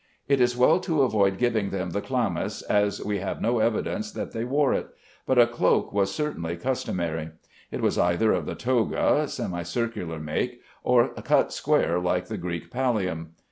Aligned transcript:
It 0.27 0.41
is 0.41 0.57
well 0.57 0.79
to 0.79 1.03
avoid 1.03 1.37
giving 1.37 1.69
them 1.69 1.91
the 1.91 2.01
chlamys, 2.01 2.63
as 2.67 3.05
we 3.05 3.19
have 3.19 3.39
no 3.39 3.59
evidence 3.59 4.11
that 4.11 4.31
they 4.31 4.43
wore 4.43 4.73
it: 4.73 4.87
but 5.27 5.37
a 5.37 5.45
cloak 5.45 5.93
was 5.93 6.11
certainly 6.11 6.57
customary. 6.57 7.29
It 7.69 7.81
was 7.81 7.99
either 7.99 8.33
of 8.33 8.47
the 8.47 8.55
toga, 8.55 9.27
semicircular 9.27 10.19
make, 10.19 10.59
or 10.81 11.09
cut 11.13 11.53
square 11.53 11.99
like 11.99 12.29
the 12.29 12.37
Greek 12.39 12.71
pallium. 12.71 13.33